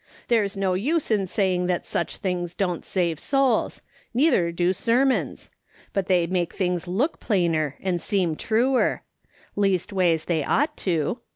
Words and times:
There's 0.29 0.57
no 0.57 0.73
use 0.73 1.11
in 1.11 1.27
saying 1.27 1.67
that 1.67 1.85
such 1.85 2.17
things 2.17 2.55
don't 2.55 2.83
save 2.83 3.19
souls; 3.19 3.83
neither 4.15 4.51
do 4.51 4.73
sermons. 4.73 5.51
But 5.93 6.07
they 6.07 6.25
make 6.25 6.53
things 6.55 6.87
look 6.87 7.19
plainer 7.19 7.75
and 7.79 8.01
seem 8.01 8.35
truer; 8.35 9.03
leastways 9.55 10.25
they 10.25 10.43
ought 10.43 10.75
to. 10.77 11.19